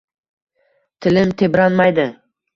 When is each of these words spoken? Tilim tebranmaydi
Tilim 1.07 1.35
tebranmaydi 1.43 2.09